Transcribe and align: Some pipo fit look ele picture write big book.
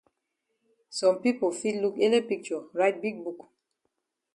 Some 0.97 1.15
pipo 1.21 1.47
fit 1.59 1.75
look 1.81 1.95
ele 2.05 2.19
picture 2.29 2.63
write 2.75 3.01
big 3.03 3.15
book. 3.23 3.39